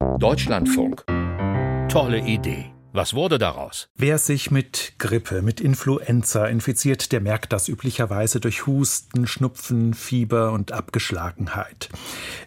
Deutschlandfunk. 0.00 1.04
Tolle 1.90 2.20
Idee. 2.20 2.72
Was 2.92 3.12
wurde 3.12 3.38
daraus? 3.38 3.90
Wer 3.96 4.16
sich 4.16 4.50
mit 4.50 4.94
Grippe, 4.98 5.42
mit 5.42 5.60
Influenza 5.60 6.46
infiziert, 6.46 7.12
der 7.12 7.20
merkt 7.20 7.52
das 7.52 7.68
üblicherweise 7.68 8.40
durch 8.40 8.66
Husten, 8.66 9.26
Schnupfen, 9.26 9.92
Fieber 9.92 10.52
und 10.52 10.72
Abgeschlagenheit. 10.72 11.90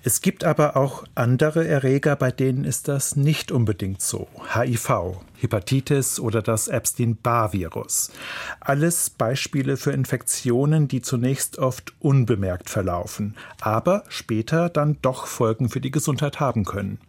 Es 0.06 0.20
gibt 0.20 0.44
aber 0.44 0.76
auch 0.76 1.06
andere 1.16 1.66
Erreger, 1.66 2.18
bei 2.18 2.30
denen 2.30 2.66
ist 2.66 2.90
das 2.90 3.16
nicht 3.16 3.54
unbedingt 3.54 4.02
so. 4.02 4.28
HIV, 4.54 5.22
Hepatitis 5.38 6.20
oder 6.20 6.42
das 6.42 6.68
Epstein-Barr-Virus. 6.68 8.12
Alles 8.60 9.10
Beispiele 9.10 9.78
für 9.78 9.92
Infektionen, 9.92 10.90
die 10.90 11.02
zunächst 11.02 11.58
oft 11.58 11.94
unbemerkt 12.02 12.70
verlaufen, 12.70 13.36
aber 13.62 14.04
später 14.10 14.68
dann 14.68 14.98
doch 15.02 15.26
Folgen 15.26 15.70
für 15.70 15.80
die 15.80 15.92
Gesundheit 15.92 16.42
haben 16.42 16.66
können. 16.66 17.00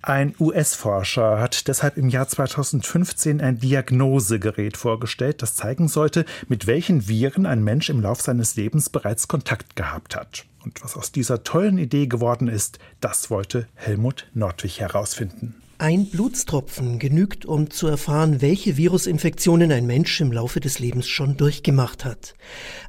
Ein 0.00 0.34
US-Forscher 0.38 1.40
hat 1.40 1.66
deshalb 1.66 1.96
im 1.96 2.08
Jahr 2.08 2.28
2015 2.28 3.40
ein 3.40 3.58
Diagnosegerät 3.58 4.76
vorgestellt, 4.76 5.42
das 5.42 5.56
zeigen 5.56 5.88
sollte, 5.88 6.24
mit 6.48 6.68
welchen 6.68 7.08
Viren 7.08 7.46
ein 7.46 7.64
Mensch 7.64 7.90
im 7.90 8.00
Lauf 8.00 8.20
seines 8.20 8.54
Lebens 8.54 8.90
bereits 8.90 9.26
Kontakt 9.26 9.74
gehabt 9.74 10.14
hat. 10.14 10.44
Und 10.64 10.82
was 10.82 10.96
aus 10.96 11.12
dieser 11.12 11.44
tollen 11.44 11.78
Idee 11.78 12.06
geworden 12.06 12.48
ist, 12.48 12.78
das 13.00 13.30
wollte 13.30 13.66
Helmut 13.74 14.28
Nordwig 14.34 14.80
herausfinden. 14.80 15.56
Ein 15.78 16.06
Blutstropfen 16.06 17.00
genügt, 17.00 17.44
um 17.44 17.70
zu 17.70 17.88
erfahren, 17.88 18.40
welche 18.40 18.76
Virusinfektionen 18.76 19.72
ein 19.72 19.84
Mensch 19.84 20.20
im 20.20 20.30
Laufe 20.30 20.60
des 20.60 20.78
Lebens 20.78 21.08
schon 21.08 21.36
durchgemacht 21.36 22.04
hat. 22.04 22.34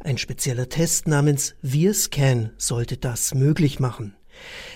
Ein 0.01 0.19
spezieller 0.19 0.69
Test 0.69 1.07
namens 1.07 1.55
VirScan 1.63 2.51
sollte 2.57 2.97
das 2.97 3.33
möglich 3.33 3.79
machen. 3.79 4.13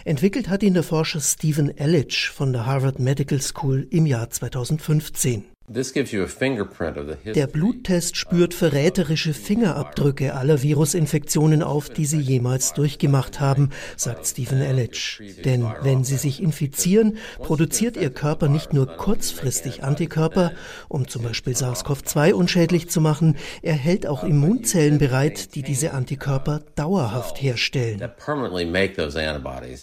Entwickelt 0.04 0.50
hat 0.50 0.64
ihn 0.64 0.74
der 0.74 0.84
Forscher 0.84 1.20
Stephen 1.20 1.78
Ellich 1.78 2.30
von 2.30 2.54
der 2.54 2.66
Harvard 2.66 3.00
Medical 3.00 3.42
School 3.42 3.86
im 3.92 4.08
Jahr 4.08 4.30
2015. 4.32 5.46
Der 5.70 7.48
Bluttest 7.48 8.16
spürt 8.16 8.54
verräterische 8.54 9.34
Fingerabdrücke 9.34 10.34
aller 10.34 10.64
Virusinfektionen 10.64 11.62
auf, 11.62 11.90
die 11.90 12.06
Sie 12.06 12.22
jemals 12.22 12.72
durchgemacht 12.72 13.42
haben, 13.42 13.72
sagt 13.98 14.26
Stephen 14.28 14.62
Ellich. 14.62 15.22
Denn 15.44 15.68
wenn 15.82 16.06
Sie 16.06 16.16
sich 16.16 16.42
infizieren, 16.42 17.18
produziert 17.40 17.98
Ihr 17.98 18.12
Körper 18.12 18.48
nicht 18.48 18.72
nur 18.72 18.88
kurzfristig 18.88 19.84
Antikörper, 19.84 20.54
um 20.88 21.06
zum 21.10 21.24
Beispiel 21.24 21.54
SARS-CoV-2 21.54 22.32
unschädlich 22.32 22.90
zu 22.90 23.02
machen, 23.02 23.36
er 23.62 23.76
hält 23.76 24.08
auch 24.08 24.24
Immunzellen 24.24 25.00
bereit, 25.00 25.54
die 25.54 25.64
diese 25.64 25.92
Antikörper 25.92 26.62
dauerhaft 26.76 27.42
herstellen. 27.42 28.10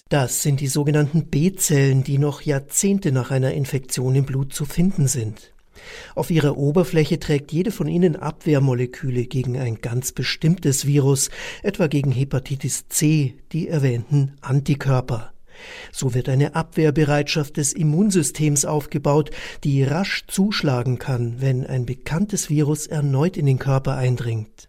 Das 0.08 0.42
sind 0.42 0.60
die 0.60 0.66
sogenannten 0.66 1.26
B-Zellen, 1.26 2.04
die 2.04 2.16
noch 2.16 2.40
Jahrzehnte 2.40 3.12
nach 3.12 3.30
einer 3.30 3.52
Infektion 3.52 4.14
im 4.14 4.24
Blut 4.24 4.54
zu 4.54 4.64
finden 4.64 5.08
sind. 5.08 5.53
Auf 6.14 6.30
ihrer 6.30 6.56
Oberfläche 6.56 7.18
trägt 7.18 7.52
jede 7.52 7.70
von 7.70 7.88
ihnen 7.88 8.16
Abwehrmoleküle 8.16 9.26
gegen 9.26 9.58
ein 9.58 9.80
ganz 9.80 10.12
bestimmtes 10.12 10.86
Virus, 10.86 11.30
etwa 11.62 11.86
gegen 11.86 12.12
Hepatitis 12.12 12.88
C, 12.88 13.34
die 13.52 13.68
erwähnten 13.68 14.36
Antikörper. 14.40 15.32
So 15.92 16.14
wird 16.14 16.28
eine 16.28 16.54
Abwehrbereitschaft 16.54 17.56
des 17.56 17.72
Immunsystems 17.72 18.64
aufgebaut, 18.64 19.30
die 19.62 19.82
rasch 19.82 20.24
zuschlagen 20.26 20.98
kann, 20.98 21.40
wenn 21.40 21.66
ein 21.66 21.86
bekanntes 21.86 22.50
Virus 22.50 22.86
erneut 22.86 23.36
in 23.36 23.46
den 23.46 23.58
Körper 23.58 23.96
eindringt. 23.96 24.68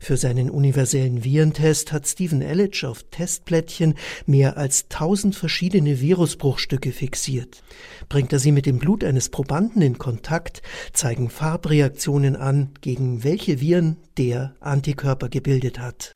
Für 0.00 0.16
seinen 0.16 0.50
universellen 0.50 1.24
Virentest 1.24 1.92
hat 1.92 2.06
Stephen 2.06 2.42
Ellich 2.42 2.84
auf 2.84 3.04
Testplättchen 3.10 3.94
mehr 4.26 4.56
als 4.56 4.88
tausend 4.88 5.34
verschiedene 5.34 6.00
Virusbruchstücke 6.00 6.92
fixiert. 6.92 7.62
Bringt 8.08 8.32
er 8.32 8.38
sie 8.38 8.52
mit 8.52 8.66
dem 8.66 8.78
Blut 8.78 9.04
eines 9.04 9.28
Probanden 9.28 9.82
in 9.82 9.98
Kontakt, 9.98 10.62
zeigen 10.92 11.30
Farbreaktionen 11.30 12.36
an, 12.36 12.70
gegen 12.80 13.24
welche 13.24 13.60
Viren 13.60 13.96
der 14.18 14.54
Antikörper 14.60 15.28
gebildet 15.28 15.78
hat. 15.78 16.12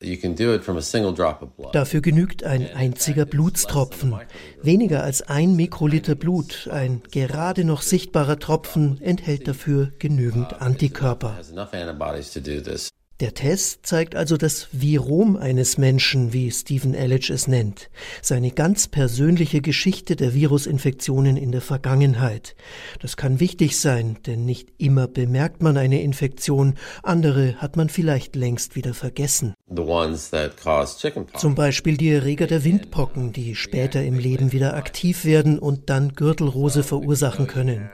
Dafür 1.73 2.01
genügt 2.01 2.43
ein 2.43 2.67
einziger 2.73 3.25
Blutstropfen. 3.25 4.15
Weniger 4.61 5.03
als 5.03 5.21
ein 5.23 5.55
Mikroliter 5.55 6.15
Blut, 6.15 6.69
ein 6.71 7.01
gerade 7.11 7.63
noch 7.63 7.81
sichtbarer 7.81 8.39
Tropfen, 8.39 9.01
enthält 9.01 9.47
dafür 9.47 9.91
genügend 9.99 10.61
Antikörper. 10.61 11.37
Der 13.19 13.33
Test 13.33 13.79
zeigt 13.83 14.15
also 14.15 14.37
das 14.37 14.67
Virom 14.73 15.37
eines 15.37 15.79
Menschen, 15.79 16.33
wie 16.33 16.51
Stephen 16.51 16.93
Ellich 16.93 17.31
es 17.31 17.47
nennt, 17.47 17.89
seine 18.21 18.51
ganz 18.51 18.87
persönliche 18.87 19.59
Geschichte 19.59 20.15
der 20.15 20.35
Virusinfektionen 20.35 21.35
in 21.35 21.51
der 21.51 21.61
Vergangenheit. 21.61 22.55
Das 23.01 23.17
kann 23.17 23.39
wichtig 23.39 23.79
sein, 23.79 24.19
denn 24.27 24.45
nicht 24.45 24.69
immer 24.77 25.07
bemerkt 25.07 25.63
man 25.63 25.77
eine 25.77 26.03
Infektion, 26.03 26.75
andere 27.01 27.55
hat 27.55 27.75
man 27.75 27.89
vielleicht 27.89 28.35
längst 28.35 28.75
wieder 28.75 28.93
vergessen. 28.93 29.55
Zum 31.33 31.55
Beispiel 31.55 31.97
die 31.97 32.11
Erreger 32.11 32.45
der 32.45 32.63
Windpocken, 32.63 33.33
die 33.33 33.55
später 33.55 34.03
im 34.03 34.19
Leben 34.19 34.51
wieder 34.51 34.75
aktiv 34.75 35.25
werden 35.25 35.57
und 35.57 35.89
dann 35.89 36.13
Gürtelrose 36.13 36.83
verursachen 36.83 37.47
können. 37.47 37.89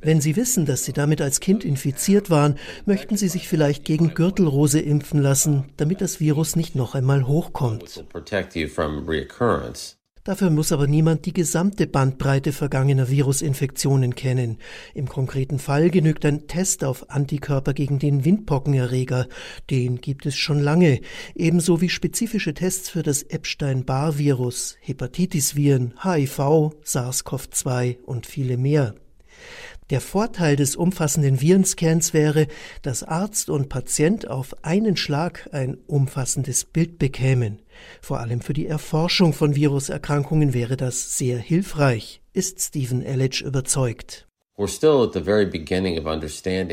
Wenn 0.00 0.20
Sie 0.20 0.36
wissen, 0.36 0.66
dass 0.66 0.84
Sie 0.84 0.92
damit 0.92 1.22
als 1.22 1.40
Kind 1.40 1.64
infiziert 1.64 2.28
waren, 2.28 2.56
möchten 2.84 3.16
Sie 3.16 3.28
sich 3.28 3.48
vielleicht 3.48 3.84
gegen 3.84 4.12
Gürtelrose 4.14 4.57
impfen 4.66 5.22
lassen, 5.22 5.64
damit 5.76 6.00
das 6.00 6.20
Virus 6.20 6.56
nicht 6.56 6.74
noch 6.74 6.94
einmal 6.94 7.26
hochkommt. 7.26 8.04
Dafür 10.24 10.50
muss 10.50 10.72
aber 10.72 10.86
niemand 10.86 11.24
die 11.24 11.32
gesamte 11.32 11.86
Bandbreite 11.86 12.52
vergangener 12.52 13.08
Virusinfektionen 13.08 14.14
kennen. 14.14 14.58
Im 14.92 15.08
konkreten 15.08 15.58
Fall 15.58 15.88
genügt 15.88 16.26
ein 16.26 16.46
Test 16.46 16.84
auf 16.84 17.08
Antikörper 17.08 17.72
gegen 17.72 17.98
den 17.98 18.26
Windpockenerreger. 18.26 19.26
Den 19.70 20.02
gibt 20.02 20.26
es 20.26 20.36
schon 20.36 20.58
lange. 20.58 21.00
Ebenso 21.34 21.80
wie 21.80 21.88
spezifische 21.88 22.52
Tests 22.52 22.90
für 22.90 23.02
das 23.02 23.22
Epstein-Barr-Virus, 23.22 24.76
Hepatitis-Viren, 24.80 25.94
HIV, 26.02 26.74
SARS-CoV-2 26.84 28.02
und 28.02 28.26
viele 28.26 28.58
mehr. 28.58 28.94
Der 29.90 30.02
Vorteil 30.02 30.56
des 30.56 30.76
umfassenden 30.76 31.40
Virenscans 31.40 32.12
wäre, 32.12 32.46
dass 32.82 33.02
Arzt 33.02 33.48
und 33.48 33.70
Patient 33.70 34.28
auf 34.28 34.54
einen 34.62 34.98
Schlag 34.98 35.48
ein 35.52 35.78
umfassendes 35.86 36.66
Bild 36.66 36.98
bekämen. 36.98 37.60
Vor 38.02 38.20
allem 38.20 38.42
für 38.42 38.52
die 38.52 38.66
Erforschung 38.66 39.32
von 39.32 39.54
Viruserkrankungen 39.54 40.52
wäre 40.52 40.76
das 40.76 41.16
sehr 41.16 41.38
hilfreich, 41.38 42.20
ist 42.34 42.60
Stephen 42.60 43.02
Ellich 43.02 43.40
überzeugt. 43.40 44.27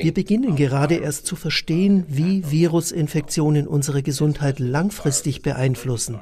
Wir 0.03 0.13
beginnen 0.13 0.55
gerade 0.55 0.95
erst 0.95 1.27
zu 1.27 1.35
verstehen, 1.35 2.03
wie 2.07 2.43
Virusinfektionen 2.49 3.67
unsere 3.67 4.01
Gesundheit 4.01 4.57
langfristig 4.57 5.43
beeinflussen. 5.43 6.19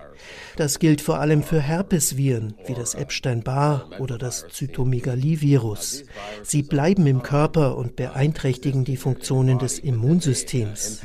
Das 0.57 0.79
gilt 0.79 0.99
vor 0.99 1.19
allem 1.21 1.41
für 1.41 1.61
Herpesviren 1.61 2.55
wie 2.65 2.73
das 2.73 2.95
Epstein-Barr 2.95 3.89
oder 3.99 4.17
das 4.17 4.45
Zytomegalivirus. 4.49 6.03
Sie 6.43 6.63
bleiben 6.63 7.07
im 7.07 7.23
Körper 7.23 7.77
und 7.77 7.95
beeinträchtigen 7.95 8.83
die 8.83 8.97
Funktionen 8.97 9.57
des 9.57 9.79
Immunsystems. 9.79 11.01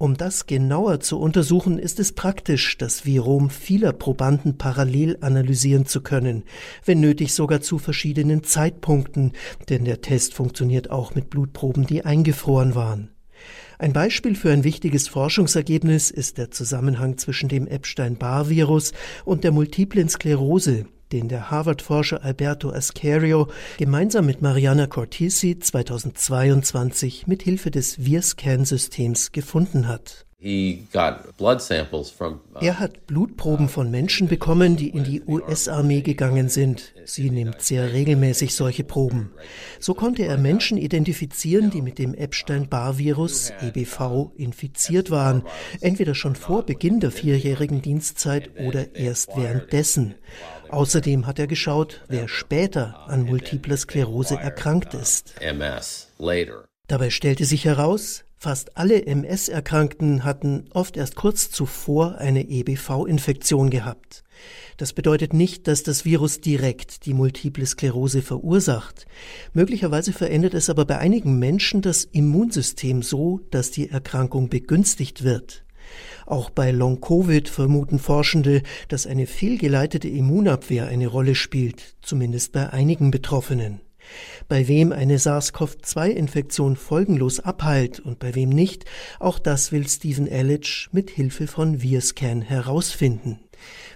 Um 0.00 0.16
das 0.16 0.46
genauer 0.46 1.00
zu 1.00 1.20
untersuchen, 1.20 1.78
ist 1.78 2.00
es 2.00 2.12
praktisch, 2.12 2.78
das 2.78 3.04
Virom 3.04 3.50
vieler 3.50 3.92
Probanden 3.92 4.56
parallel 4.56 5.18
analysieren 5.20 5.84
zu 5.84 6.00
können, 6.00 6.44
wenn 6.86 7.00
nötig 7.00 7.34
sogar 7.34 7.60
zu 7.60 7.76
verschiedenen 7.76 8.42
Zeitpunkten, 8.42 9.32
denn 9.68 9.84
der 9.84 10.00
Test 10.00 10.32
funktioniert 10.32 10.88
auch 10.88 11.14
mit 11.14 11.28
Blutproben, 11.28 11.86
die 11.86 12.02
eingefroren 12.06 12.74
waren. 12.74 13.10
Ein 13.78 13.92
Beispiel 13.92 14.36
für 14.36 14.50
ein 14.50 14.64
wichtiges 14.64 15.06
Forschungsergebnis 15.06 16.10
ist 16.10 16.38
der 16.38 16.50
Zusammenhang 16.50 17.18
zwischen 17.18 17.50
dem 17.50 17.66
Epstein-Barr-Virus 17.66 18.92
und 19.26 19.44
der 19.44 19.52
multiplen 19.52 20.08
Sklerose, 20.08 20.86
den 21.12 21.28
der 21.28 21.50
Harvard-Forscher 21.50 22.24
Alberto 22.24 22.70
Ascario 22.70 23.48
gemeinsam 23.78 24.26
mit 24.26 24.42
Mariana 24.42 24.86
Cortisi 24.86 25.58
2022 25.58 27.26
mit 27.26 27.42
Hilfe 27.42 27.70
des 27.70 27.96
VirScan-Systems 28.04 29.32
gefunden 29.32 29.88
hat. 29.88 30.26
Uh, 30.42 30.78
er 32.60 32.78
hat 32.80 33.06
Blutproben 33.06 33.68
von 33.68 33.90
Menschen 33.90 34.26
bekommen, 34.26 34.76
die 34.76 34.88
in 34.88 35.04
die 35.04 35.20
US-Armee 35.26 36.00
gegangen 36.00 36.48
sind. 36.48 36.94
Sie 37.04 37.28
nimmt 37.28 37.60
sehr 37.60 37.92
regelmäßig 37.92 38.54
solche 38.54 38.82
Proben. 38.82 39.32
So 39.80 39.92
konnte 39.92 40.24
er 40.24 40.38
Menschen 40.38 40.78
identifizieren, 40.78 41.68
die 41.68 41.82
mit 41.82 41.98
dem 41.98 42.14
Epstein-Barr-Virus 42.14 43.52
EBV 43.60 44.32
infiziert 44.34 45.10
waren, 45.10 45.42
entweder 45.82 46.14
schon 46.14 46.36
vor 46.36 46.62
Beginn 46.62 47.00
der 47.00 47.10
vierjährigen 47.10 47.82
Dienstzeit 47.82 48.48
oder 48.66 48.94
erst 48.94 49.36
währenddessen. 49.36 50.14
Außerdem 50.70 51.26
hat 51.26 51.38
er 51.38 51.46
geschaut, 51.46 52.02
wer 52.08 52.28
später 52.28 53.08
an 53.08 53.24
multipler 53.24 53.76
Sklerose 53.76 54.36
erkrankt 54.36 54.94
ist. 54.94 55.34
Dabei 56.86 57.10
stellte 57.10 57.44
sich 57.44 57.64
heraus, 57.64 58.24
Fast 58.42 58.78
alle 58.78 59.04
MS-Erkrankten 59.04 60.24
hatten 60.24 60.64
oft 60.72 60.96
erst 60.96 61.14
kurz 61.14 61.50
zuvor 61.50 62.16
eine 62.16 62.48
EBV-Infektion 62.48 63.68
gehabt. 63.68 64.24
Das 64.78 64.94
bedeutet 64.94 65.34
nicht, 65.34 65.68
dass 65.68 65.82
das 65.82 66.06
Virus 66.06 66.40
direkt 66.40 67.04
die 67.04 67.12
multiple 67.12 67.66
Sklerose 67.66 68.22
verursacht. 68.22 69.04
Möglicherweise 69.52 70.14
verändert 70.14 70.54
es 70.54 70.70
aber 70.70 70.86
bei 70.86 70.96
einigen 70.96 71.38
Menschen 71.38 71.82
das 71.82 72.04
Immunsystem 72.04 73.02
so, 73.02 73.40
dass 73.50 73.72
die 73.72 73.90
Erkrankung 73.90 74.48
begünstigt 74.48 75.22
wird. 75.22 75.64
Auch 76.30 76.48
bei 76.48 76.70
Long-Covid 76.70 77.48
vermuten 77.48 77.98
Forschende, 77.98 78.62
dass 78.86 79.08
eine 79.08 79.26
fehlgeleitete 79.26 80.06
Immunabwehr 80.06 80.86
eine 80.86 81.08
Rolle 81.08 81.34
spielt, 81.34 81.96
zumindest 82.02 82.52
bei 82.52 82.70
einigen 82.70 83.10
Betroffenen. 83.10 83.80
Bei 84.46 84.68
wem 84.68 84.92
eine 84.92 85.18
SARS-CoV-2-Infektion 85.18 86.76
folgenlos 86.76 87.40
abheilt 87.40 87.98
und 87.98 88.20
bei 88.20 88.36
wem 88.36 88.50
nicht, 88.50 88.84
auch 89.18 89.40
das 89.40 89.72
will 89.72 89.88
Stephen 89.88 90.28
Ellich 90.28 90.88
mit 90.92 91.10
Hilfe 91.10 91.48
von 91.48 91.82
Virscan 91.82 92.42
herausfinden. 92.42 93.40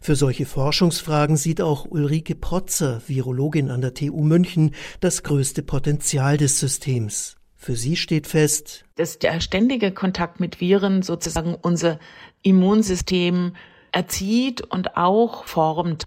Für 0.02 0.16
solche 0.16 0.44
Forschungsfragen 0.44 1.36
sieht 1.36 1.60
auch 1.60 1.86
Ulrike 1.88 2.34
Protzer, 2.34 3.00
Virologin 3.06 3.70
an 3.70 3.80
der 3.80 3.94
TU 3.94 4.24
München, 4.24 4.74
das 4.98 5.22
größte 5.22 5.62
Potenzial 5.62 6.36
des 6.36 6.58
Systems. 6.58 7.36
Für 7.64 7.76
sie 7.76 7.96
steht 7.96 8.26
fest, 8.26 8.84
dass 8.96 9.18
der 9.18 9.40
ständige 9.40 9.90
Kontakt 9.90 10.38
mit 10.38 10.60
Viren 10.60 11.00
sozusagen 11.00 11.54
unser 11.54 11.98
Immunsystem 12.42 13.56
erzieht 13.90 14.60
und 14.60 14.98
auch 14.98 15.46
formt. 15.46 16.06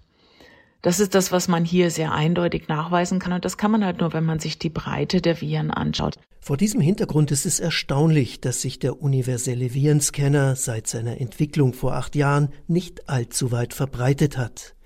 Das 0.82 1.00
ist 1.00 1.16
das, 1.16 1.32
was 1.32 1.48
man 1.48 1.64
hier 1.64 1.90
sehr 1.90 2.12
eindeutig 2.12 2.68
nachweisen 2.68 3.18
kann. 3.18 3.32
Und 3.32 3.44
das 3.44 3.56
kann 3.56 3.72
man 3.72 3.84
halt 3.84 3.98
nur, 3.98 4.12
wenn 4.12 4.24
man 4.24 4.38
sich 4.38 4.60
die 4.60 4.70
Breite 4.70 5.20
der 5.20 5.40
Viren 5.40 5.72
anschaut. 5.72 6.14
Vor 6.38 6.56
diesem 6.56 6.80
Hintergrund 6.80 7.32
ist 7.32 7.44
es 7.44 7.58
erstaunlich, 7.58 8.40
dass 8.40 8.62
sich 8.62 8.78
der 8.78 9.02
universelle 9.02 9.74
Virenscanner 9.74 10.54
seit 10.54 10.86
seiner 10.86 11.20
Entwicklung 11.20 11.72
vor 11.72 11.94
acht 11.94 12.14
Jahren 12.14 12.50
nicht 12.68 13.08
allzu 13.08 13.50
weit 13.50 13.74
verbreitet 13.74 14.38
hat. 14.38 14.76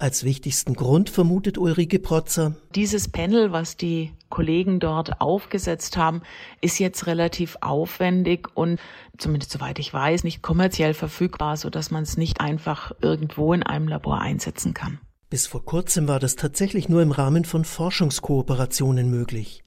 Als 0.00 0.24
wichtigsten 0.24 0.72
Grund 0.72 1.10
vermutet 1.10 1.58
Ulrike 1.58 1.98
Protzer. 1.98 2.54
Dieses 2.74 3.08
Panel, 3.08 3.52
was 3.52 3.76
die 3.76 4.14
Kollegen 4.30 4.80
dort 4.80 5.20
aufgesetzt 5.20 5.98
haben, 5.98 6.22
ist 6.62 6.78
jetzt 6.78 7.06
relativ 7.06 7.58
aufwendig 7.60 8.48
und 8.54 8.80
zumindest 9.18 9.50
soweit 9.50 9.78
ich 9.78 9.92
weiß, 9.92 10.24
nicht 10.24 10.40
kommerziell 10.40 10.94
verfügbar, 10.94 11.58
so 11.58 11.68
dass 11.68 11.90
man 11.90 12.04
es 12.04 12.16
nicht 12.16 12.40
einfach 12.40 12.92
irgendwo 13.02 13.52
in 13.52 13.62
einem 13.62 13.88
Labor 13.88 14.22
einsetzen 14.22 14.72
kann. 14.72 15.00
Bis 15.28 15.46
vor 15.46 15.66
kurzem 15.66 16.08
war 16.08 16.18
das 16.18 16.34
tatsächlich 16.34 16.88
nur 16.88 17.02
im 17.02 17.12
Rahmen 17.12 17.44
von 17.44 17.66
Forschungskooperationen 17.66 19.10
möglich. 19.10 19.64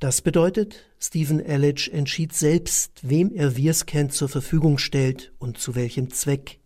Das 0.00 0.20
bedeutet, 0.20 0.84
Stephen 0.98 1.38
Elledge 1.38 1.90
entschied 1.92 2.32
selbst, 2.32 3.08
wem 3.08 3.30
er 3.32 3.56
Virscan 3.56 4.10
zur 4.10 4.28
Verfügung 4.28 4.78
stellt 4.78 5.32
und 5.38 5.58
zu 5.58 5.76
welchem 5.76 6.10
Zweck. 6.10 6.58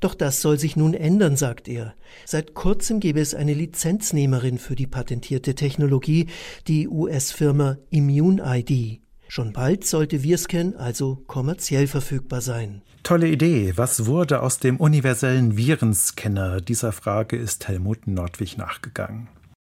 Doch 0.00 0.14
das 0.14 0.40
soll 0.40 0.58
sich 0.58 0.76
nun 0.76 0.94
ändern, 0.94 1.36
sagt 1.36 1.68
er. 1.68 1.94
Seit 2.24 2.54
kurzem 2.54 3.00
gebe 3.00 3.20
es 3.20 3.34
eine 3.34 3.54
Lizenznehmerin 3.54 4.58
für 4.58 4.74
die 4.74 4.86
patentierte 4.86 5.54
Technologie, 5.54 6.26
die 6.68 6.88
US-Firma 6.88 7.78
ImmuneID. 7.90 9.00
Schon 9.28 9.52
bald 9.52 9.84
sollte 9.84 10.22
Virscan 10.22 10.74
also 10.76 11.22
kommerziell 11.26 11.86
verfügbar 11.86 12.40
sein. 12.40 12.82
Tolle 13.02 13.28
Idee. 13.28 13.72
Was 13.76 14.06
wurde 14.06 14.42
aus 14.42 14.58
dem 14.58 14.78
universellen 14.78 15.56
Virenscanner? 15.56 16.60
Dieser 16.60 16.92
Frage 16.92 17.36
ist 17.36 17.68
Helmut 17.68 18.06
Nordwig 18.06 18.56
nachgegangen. 18.56 19.28